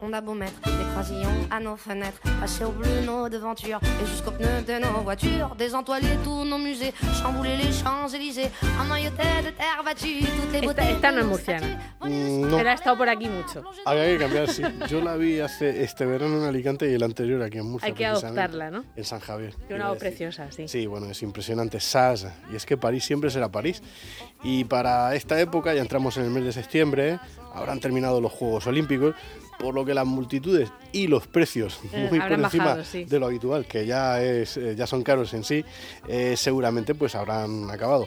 On 0.00 0.12
a 0.12 0.20
beau 0.20 0.34
mettre 0.34 0.60
des 0.64 0.84
croisillons 0.92 1.28
à 1.50 1.60
nos 1.60 1.76
fenêtres, 1.76 2.20
passer 2.40 2.64
au 2.64 2.70
bleu 2.70 3.00
nos 3.04 3.28
devantures 3.28 3.78
et 3.82 4.06
jusqu'aux 4.06 4.32
pneus 4.32 4.62
de 4.66 4.82
nos 4.82 5.02
voitures, 5.02 5.54
désentoiler 5.56 6.18
tous 6.24 6.44
nos 6.44 6.58
musées, 6.58 6.92
chambouler 7.22 7.56
les 7.56 7.72
Champs-Élysées, 7.72 8.50
emmailloter 8.82 9.42
de 9.44 9.50
terre 9.50 9.82
battue 9.84 10.24
toutes 10.24 10.52
les 10.52 10.60
beautés. 10.60 10.82
Esta, 10.82 10.90
esta 10.90 11.12
no 11.12 11.20
es 11.20 11.26
murciana, 11.26 11.96
mm, 12.00 12.50
no. 12.50 12.56
pero 12.56 12.70
ha 12.70 12.72
estado 12.72 12.96
por 12.96 13.08
aquí 13.08 13.28
mucho. 13.28 13.62
Había 13.84 14.06
que 14.06 14.18
cambiar, 14.18 14.48
sí. 14.48 14.62
Yo 14.88 15.00
la 15.00 15.16
vi 15.16 15.38
hace 15.38 15.84
este 15.84 16.06
verano 16.06 16.38
en 16.38 16.44
Alicante 16.44 16.90
y 16.90 16.94
el 16.94 17.02
anterior 17.02 17.40
aquí 17.42 17.58
en 17.58 17.70
Murcia. 17.70 17.86
Hay 17.86 17.94
que 17.94 18.06
adoptarla, 18.06 18.70
¿no? 18.70 18.84
En 18.96 19.04
San 19.04 19.20
Javier. 19.20 19.54
Que 19.68 19.74
una 19.74 19.90
voz 19.90 19.98
preciosa, 19.98 20.50
sí. 20.50 20.66
Sí, 20.66 20.86
bueno, 20.86 21.06
es 21.06 21.22
impresionante. 21.22 21.78
Sas. 21.78 22.26
Y 22.52 22.56
es 22.56 22.66
que 22.66 22.76
París 22.76 23.04
siempre 23.04 23.30
será 23.30 23.48
París. 23.48 23.80
Y 24.42 24.64
para 24.64 25.14
esta 25.14 25.40
época, 25.40 25.74
ya 25.74 25.82
entramos 25.82 26.16
en 26.16 26.24
el 26.24 26.30
mes 26.30 26.44
de 26.44 26.52
septiembre, 26.52 27.18
habrán 27.54 27.80
terminado 27.80 28.20
los 28.20 28.32
Juegos 28.32 28.66
Olímpicos, 28.66 29.14
por 29.58 29.74
lo 29.74 29.84
que 29.84 29.94
las 29.94 30.06
multitudes 30.06 30.70
y 30.92 31.06
los 31.06 31.26
precios 31.26 31.80
eh, 31.92 32.08
muy 32.10 32.20
por 32.20 32.32
encima 32.32 32.76
de 32.76 33.18
lo 33.18 33.26
habitual, 33.26 33.66
que 33.66 33.86
ya 33.86 34.22
es 34.22 34.56
eh, 34.56 34.74
ya 34.76 34.86
son 34.86 35.02
caros 35.02 35.32
en 35.34 35.44
sí, 35.44 35.64
eh, 36.08 36.34
seguramente 36.36 36.94
pues 36.94 37.14
habrán 37.14 37.70
acabado. 37.70 38.06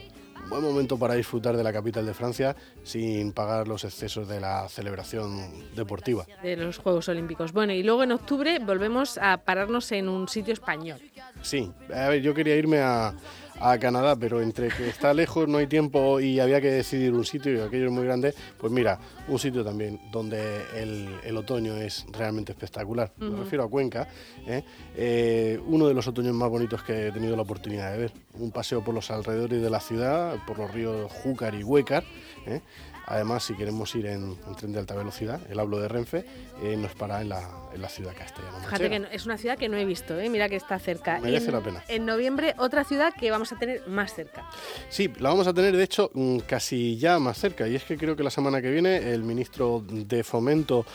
Buen 0.50 0.64
momento 0.64 0.98
para 0.98 1.14
disfrutar 1.14 1.56
de 1.56 1.64
la 1.64 1.72
capital 1.72 2.08
de 2.08 2.14
Francia 2.16 2.56
sin 2.84 3.34
pagar 3.34 3.68
los 3.68 3.84
excesos 3.84 4.28
de 4.28 4.40
la 4.40 4.68
celebración 4.68 5.48
deportiva. 5.76 6.26
De 6.42 6.58
los 6.58 6.80
Juegos 6.80 7.08
Olímpicos. 7.08 7.54
Bueno, 7.54 7.72
y 7.74 7.84
luego 7.84 8.02
en 8.02 8.14
octubre 8.14 8.58
volvemos 8.58 9.20
a 9.20 9.38
pararnos 9.38 9.92
en 9.92 10.10
un 10.10 10.28
sitio 10.28 10.54
español. 10.54 11.00
Sí, 11.44 11.72
a 11.94 12.10
ver, 12.10 12.24
yo 12.24 12.34
quería 12.34 12.56
irme 12.56 12.80
a, 12.80 13.14
a 13.60 13.78
Canadá, 13.78 14.16
pero 14.16 14.42
entre 14.42 14.70
que 14.70 14.88
está 14.88 15.14
lejos, 15.14 15.48
no 15.48 15.58
hay 15.58 15.68
tiempo 15.68 16.20
y 16.20 16.40
había 16.40 16.62
que 16.62 16.72
decidir 16.72 17.14
un 17.14 17.26
sitio 17.26 17.54
y 17.54 17.60
aquello 17.60 17.86
es 17.86 17.92
muy 17.92 18.04
grande, 18.04 18.34
pues 18.58 18.72
mira, 18.72 19.00
un 19.28 19.40
sitio 19.40 19.64
también 19.64 20.00
donde 20.12 20.62
el, 20.76 21.38
otoño 21.38 21.76
es 21.76 22.06
realmente 22.12 22.52
espectacular. 22.52 23.14
Me 23.18 23.38
refiero 23.38 23.64
a 23.64 23.70
Cuenca, 23.70 24.08
¿eh? 24.46 24.64
Eh, 24.96 25.60
uno 25.68 25.88
de 25.88 25.94
los 25.94 26.08
otoños 26.08 26.34
más 26.34 26.50
bonitos 26.50 26.84
que 26.84 27.08
he 27.08 27.12
tenido 27.12 27.36
la 27.36 27.44
oportunidad 27.44 27.92
de 27.94 27.98
ver. 27.98 28.12
Un 28.34 28.52
paseo 28.52 28.84
por 28.84 28.94
los 28.94 29.10
alrededores 29.10 29.62
de 29.62 29.70
la 29.70 29.80
ciudad, 29.80 30.36
por 30.46 30.58
los 30.58 30.74
ríos 30.74 31.10
Júcar 31.12 31.56
y 31.56 31.64
Huécar. 31.64 32.04
¿eh? 32.46 32.62
Además, 33.10 33.44
si 33.44 33.56
queremos 33.56 33.94
ir 33.96 34.06
en, 34.06 34.38
tren 34.56 34.72
de 34.72 34.80
alta 34.80 34.94
velocidad, 34.94 35.42
el 35.50 35.60
hablo 35.60 35.80
de 35.80 35.88
Renfe 35.88 36.26
eh, 36.62 36.78
nos 36.78 36.94
para 36.94 37.22
en 37.22 37.30
la, 37.30 37.42
en 37.74 37.82
la 37.82 37.90
ciudad 37.90 38.14
castellana. 38.16 38.60
Fíjate 38.60 38.90
que 38.90 39.08
es 39.12 39.26
una 39.26 39.38
ciudad 39.40 39.58
que 39.58 39.68
no 39.68 39.78
he 39.78 39.86
visto, 39.86 40.20
¿eh? 40.20 40.30
mira 40.30 40.48
que 40.48 40.56
está 40.56 40.78
cerca. 40.78 41.20
Merece 41.20 41.52
la 41.52 41.62
pena. 41.62 41.84
En 41.88 42.06
noviembre, 42.06 42.54
otra 42.60 42.84
ciudad 42.84 43.12
que 43.20 43.32
vamos 43.32 43.52
a 43.52 43.58
tener 43.58 43.88
más 43.88 44.14
cerca. 44.14 44.48
Sí, 44.90 45.12
la 45.18 45.30
vamos 45.30 45.48
a 45.48 45.54
tener 45.56 45.76
de 45.76 45.84
hecho 45.84 46.12
mm, 46.14 46.40
casi 46.40 46.98
ya 46.98 47.18
más 47.18 47.40
cerca. 47.40 47.68
Y 47.68 47.76
es 47.76 47.84
que 47.84 47.98
creo 47.98 48.16
que 48.16 48.22
la 48.22 48.30
semana 48.30 48.62
que 48.62 48.70
viene 48.70 49.12
el 49.12 49.24
ministro 49.24 49.84
de 49.88 50.24
Fomento, 50.24 50.86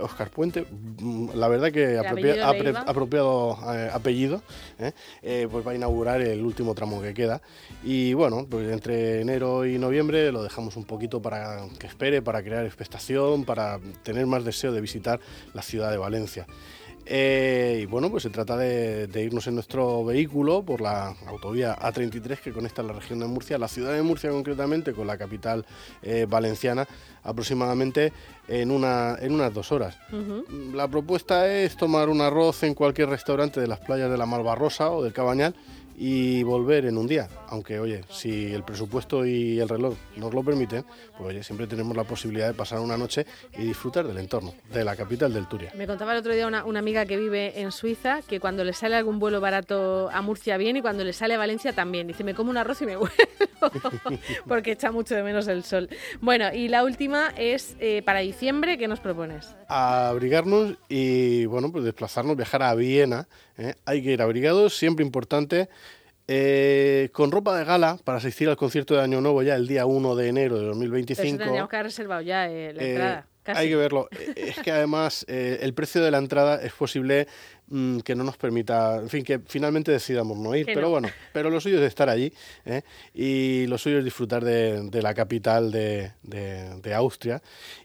Oscar 0.00 0.26
eh, 0.26 0.30
Puente, 0.34 0.66
mm, 0.98 1.30
la 1.34 1.46
verdad 1.46 1.70
que 1.70 1.96
apropiado 1.96 3.52
apellido, 3.92 4.42
pues 5.20 5.66
va 5.66 5.70
a 5.70 5.74
inaugurar 5.76 6.20
el 6.22 6.44
último 6.44 6.74
tramo 6.74 7.00
que 7.00 7.14
queda. 7.14 7.40
Y 7.84 8.14
bueno, 8.14 8.48
pues 8.50 8.68
entre 8.72 9.20
enero 9.20 9.64
y 9.64 9.78
noviembre 9.78 10.32
lo 10.32 10.42
dejamos 10.42 10.76
un 10.76 10.84
poquito 10.84 11.22
para 11.22 11.51
que 11.78 11.86
espere, 11.86 12.22
para 12.22 12.42
crear 12.42 12.64
expectación, 12.64 13.44
para 13.44 13.78
tener 14.02 14.26
más 14.26 14.44
deseo 14.44 14.72
de 14.72 14.80
visitar 14.80 15.20
la 15.54 15.62
ciudad 15.62 15.90
de 15.90 15.98
Valencia. 15.98 16.46
Eh, 17.04 17.80
y 17.82 17.86
bueno, 17.86 18.10
pues 18.10 18.22
se 18.22 18.30
trata 18.30 18.56
de, 18.56 19.08
irnos 19.22 19.46
en 19.48 19.54
nuestro 19.54 20.04
vehículo 20.04 20.62
por 20.62 20.80
la 20.80 21.16
autovía 21.26 21.76
A33 21.76 22.38
que 22.38 22.52
conecta 22.52 22.82
la 22.82 22.92
región 22.92 23.18
de 23.18 23.26
Murcia, 23.26 23.58
la 23.58 23.68
ciudad 23.68 23.92
de 23.92 24.02
Murcia 24.02 24.30
concretamente, 24.30 24.92
con 24.92 25.06
la 25.06 25.18
capital 25.18 25.66
eh, 26.02 26.26
valenciana, 26.28 26.86
aproximadamente 27.24 28.12
en, 28.46 28.70
una, 28.70 29.16
en 29.20 29.32
unas 29.32 29.52
dos 29.52 29.72
horas. 29.72 29.96
La 30.72 30.86
propuesta 30.88 31.52
es 31.52 31.76
tomar 31.76 32.08
un 32.08 32.20
arroz 32.20 32.62
en 32.62 32.74
cualquier 32.74 33.08
restaurante 33.08 33.60
de 33.60 33.66
las 33.66 33.80
playas 33.80 34.10
de 34.10 34.16
la 34.16 34.26
Malvarrosa 34.26 34.90
o 34.90 35.02
del 35.02 35.12
Cabañal 35.12 35.54
y 35.96 36.42
volver 36.42 36.86
en 36.86 36.98
un 36.98 37.06
día. 37.06 37.28
Aunque, 37.48 37.78
oye, 37.78 38.02
si 38.10 38.52
el 38.52 38.62
presupuesto 38.62 39.26
y 39.26 39.60
el 39.60 39.68
reloj 39.68 39.94
nos 40.16 40.32
lo 40.32 40.42
permiten, 40.42 40.84
pues 41.16 41.30
oye, 41.30 41.42
siempre 41.42 41.66
tenemos 41.66 41.96
la 41.96 42.04
posibilidad 42.04 42.46
de 42.48 42.54
pasar 42.54 42.80
una 42.80 42.96
noche 42.96 43.26
y 43.58 43.64
disfrutar 43.64 44.06
del 44.06 44.18
entorno, 44.18 44.54
de 44.72 44.84
la 44.84 44.96
capital 44.96 45.32
del 45.32 45.46
Turia. 45.46 45.72
Me 45.76 45.86
contaba 45.86 46.12
el 46.12 46.18
otro 46.18 46.34
día 46.34 46.46
una, 46.46 46.64
una 46.64 46.78
amiga 46.78 47.04
que 47.06 47.16
vive 47.16 47.60
en 47.60 47.72
Suiza 47.72 48.20
que 48.22 48.40
cuando 48.40 48.64
le 48.64 48.72
sale 48.72 48.96
algún 48.96 49.18
vuelo 49.18 49.40
barato 49.40 50.08
a 50.10 50.22
Murcia 50.22 50.56
bien 50.56 50.76
y 50.76 50.82
cuando 50.82 51.04
le 51.04 51.12
sale 51.12 51.34
a 51.34 51.38
Valencia 51.38 51.72
también. 51.72 52.06
Dice, 52.06 52.24
me 52.24 52.34
como 52.34 52.50
un 52.50 52.56
arroz 52.56 52.82
y 52.82 52.86
me 52.86 52.96
vuelvo, 52.96 53.14
porque 54.48 54.72
echa 54.72 54.90
mucho 54.90 55.14
de 55.14 55.22
menos 55.22 55.48
el 55.48 55.64
sol. 55.64 55.88
Bueno, 56.20 56.52
y 56.52 56.68
la 56.68 56.84
última 56.84 57.32
es 57.36 57.76
eh, 57.80 58.02
para 58.02 58.20
diciembre, 58.20 58.78
¿qué 58.78 58.88
nos 58.88 59.00
propones? 59.00 59.54
abrigarnos 59.74 60.74
y 60.88 61.46
bueno, 61.46 61.72
pues 61.72 61.84
desplazarnos, 61.84 62.36
viajar 62.36 62.62
a 62.62 62.74
Viena. 62.74 63.26
¿Eh? 63.58 63.74
Hay 63.84 64.02
que 64.02 64.12
ir 64.12 64.22
abrigados, 64.22 64.76
siempre 64.76 65.04
importante. 65.04 65.68
eh, 66.28 67.08
con 67.12 67.30
ropa 67.32 67.56
de 67.58 67.64
gala 67.64 67.98
para 68.04 68.18
asistir 68.18 68.48
al 68.48 68.56
concierto 68.56 68.94
de 68.94 69.02
Año 69.02 69.20
Nuevo 69.20 69.42
ya 69.42 69.56
el 69.56 69.66
día 69.66 69.86
1 69.86 70.14
de 70.14 70.28
enero 70.28 70.54
de 70.54 70.60
Pero 70.62 70.68
2025. 70.74 71.26
eso 71.28 71.38
tendríamos 71.38 71.68
que 71.68 71.76
haber 71.76 71.86
reservado 71.86 72.22
ya 72.22 72.48
eh, 72.48 72.72
la 72.72 72.82
Eh, 72.82 72.90
entrada. 72.90 73.26
Casi. 73.42 73.60
Hay 73.60 73.68
que 73.70 73.76
verlo. 73.76 74.08
Eh, 74.12 74.34
Es 74.36 74.58
que 74.60 74.70
además 74.70 75.24
eh, 75.28 75.58
el 75.62 75.74
precio 75.74 76.00
de 76.02 76.12
la 76.12 76.18
entrada 76.18 76.62
es 76.62 76.72
posible 76.72 77.26
mm, 77.72 77.98
que 78.00 78.14
no 78.14 78.22
nos 78.24 78.36
permita, 78.36 78.96
en 78.96 79.08
fin, 79.08 79.24
que 79.24 79.40
finalmente 79.46 79.90
decidamos 79.90 80.38
no 80.38 80.54
ir. 80.54 80.66
Que 80.66 80.74
pero 80.74 80.86
no. 80.86 80.90
bueno, 80.90 81.08
pero 81.32 81.50
lo 81.50 81.60
suyo 81.60 81.78
es 81.78 81.84
estar 81.88 82.08
allí 82.08 82.32
¿eh? 82.64 82.82
y 83.14 83.66
lo 83.66 83.78
suyo 83.78 83.98
es 83.98 84.04
disfrutar 84.04 84.44
de, 84.44 84.88
de 84.90 85.02
la 85.02 85.14
capital 85.14 85.72
de, 85.72 86.12
de- 86.22 86.80
de 86.80 86.94
Austria 86.94 87.42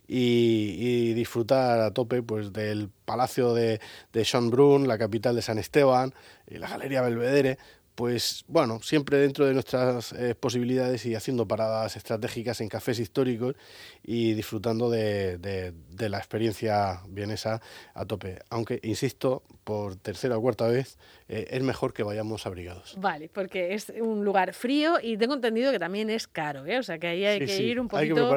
y, 0.08 0.76
y 0.78 1.14
disfrutar 1.14 1.80
a 1.82 1.92
tope 1.92 2.22
pues 2.22 2.54
del 2.54 2.90
palacio 3.06 3.54
de, 3.54 3.80
de 4.14 4.24
Schönbrunn, 4.24 4.88
la 4.88 4.98
capital 4.98 5.36
de 5.36 5.42
San 5.42 5.58
Esteban, 5.58 6.14
y 6.50 6.58
la 6.58 6.70
Galería 6.70 7.02
Belvedere. 7.02 7.58
Pues 7.98 8.46
bueno, 8.48 8.80
siempre 8.84 9.18
dentro 9.18 9.48
de 9.48 9.54
nuestras 9.54 10.14
eh, 10.14 10.36
posibilidades 10.36 11.04
y 11.08 11.16
haciendo 11.16 11.48
paradas 11.48 11.96
estratégicas 11.96 12.62
en 12.62 12.70
cafés 12.70 13.00
históricos 13.00 13.56
y 14.04 14.34
disfrutando 14.36 14.92
de, 14.92 15.40
de- 15.40 15.74
de 15.90 16.10
la 16.10 16.20
experiencia 16.20 17.02
vienesa 17.10 17.60
a 17.96 18.06
tope. 18.06 18.38
Aunque, 18.52 18.80
insisto, 18.84 19.42
por 19.64 19.96
tercera 19.96 20.38
o 20.38 20.42
cuarta 20.42 20.68
vez, 20.68 21.00
eh, 21.30 21.48
es 21.52 21.62
mejor 21.64 21.94
que 21.94 22.04
vayamos 22.04 22.46
abrigados. 22.46 22.96
Vale, 22.98 23.30
porque 23.34 23.74
es 23.74 23.92
un 24.00 24.24
lugar 24.24 24.54
frío 24.54 24.98
y 25.02 25.18
tengo 25.18 25.34
entendido 25.34 25.72
que 25.72 25.80
también 25.80 26.10
es 26.10 26.28
caro, 26.28 26.66
¿eh? 26.66 26.78
O 26.78 26.84
sea 26.84 26.98
que 27.00 27.08
ahí 27.08 27.26
hay 27.26 27.40
Sí, 27.40 27.46
que 27.46 27.52
sí, 27.52 27.64
ir 27.64 27.80
un 27.80 27.88
poquito 27.88 28.34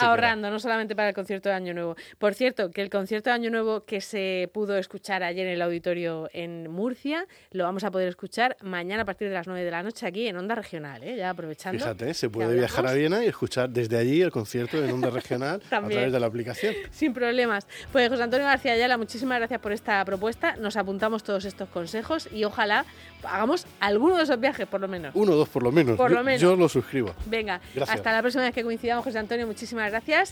ahorrando, 0.00 0.50
no 0.50 0.58
solamente 0.58 0.96
para 0.96 1.10
el 1.10 1.14
concierto 1.14 1.48
de 1.48 1.54
Año 1.54 1.74
Nuevo. 1.74 1.96
Por 2.18 2.34
cierto, 2.34 2.70
que 2.70 2.82
el 2.82 2.90
concierto 2.90 3.30
de 3.30 3.34
Año 3.34 3.50
Nuevo 3.50 3.84
que 3.84 4.00
se 4.00 4.50
pudo 4.52 4.76
escuchar 4.76 5.22
ayer 5.22 5.46
en 5.46 5.54
el 5.54 5.62
auditorio 5.62 6.28
en 6.32 6.70
Murcia, 6.70 7.26
lo 7.52 7.64
vamos 7.64 7.84
a 7.84 7.90
poder 7.90 8.08
escuchar 8.08 8.56
mañana 8.62 9.02
a 9.02 9.04
partir 9.04 9.28
de 9.28 9.34
las 9.34 9.46
9 9.46 9.64
de 9.64 9.70
la 9.70 9.82
noche 9.82 10.06
aquí 10.06 10.26
en 10.26 10.36
Onda 10.36 10.54
Regional, 10.54 11.02
¿eh? 11.04 11.16
Ya 11.16 11.30
aprovechando. 11.30 11.78
Fíjate, 11.78 12.14
se 12.14 12.30
puede 12.30 12.54
viajar 12.54 12.86
a. 12.86 12.94
Viena 12.94 13.24
y 13.24 13.26
escuchar 13.26 13.70
desde 13.70 13.98
allí 13.98 14.22
el 14.22 14.30
concierto 14.30 14.82
en 14.82 14.90
onda 14.90 15.10
regional 15.10 15.60
a 15.66 15.68
través 15.68 16.12
de 16.12 16.20
la 16.20 16.26
aplicación. 16.26 16.74
Sin 16.90 17.12
problemas. 17.12 17.66
Pues 17.90 18.08
José 18.08 18.22
Antonio 18.22 18.46
García 18.46 18.72
Ayala, 18.72 18.96
muchísimas 18.96 19.38
gracias 19.38 19.60
por 19.60 19.72
esta 19.72 20.04
propuesta. 20.04 20.54
Nos 20.56 20.76
apuntamos 20.76 21.24
todos 21.24 21.44
estos 21.44 21.68
consejos 21.68 22.23
y 22.32 22.44
ojalá 22.44 22.84
hagamos 23.24 23.66
alguno 23.80 24.16
de 24.16 24.24
esos 24.24 24.38
viajes, 24.38 24.66
por 24.66 24.80
lo 24.80 24.88
menos. 24.88 25.12
Uno 25.14 25.32
o 25.32 25.36
dos 25.36 25.48
por 25.48 25.62
lo 25.62 25.72
menos. 25.72 25.96
Por 25.96 26.10
yo, 26.10 26.16
lo 26.18 26.24
menos. 26.24 26.40
yo 26.40 26.56
lo 26.56 26.68
suscribo. 26.68 27.14
Venga, 27.26 27.60
Gracias. 27.74 27.96
hasta 27.98 28.12
la 28.12 28.20
próxima 28.20 28.44
vez 28.44 28.54
que 28.54 28.62
coincidamos, 28.62 29.04
José 29.04 29.18
Antonio, 29.18 29.46
muchísimas 29.46 29.90
gracias. 29.90 30.22